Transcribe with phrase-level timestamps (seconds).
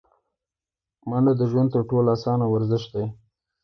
[1.09, 3.05] منډه د ژوند تر ټولو اسانه ورزش دی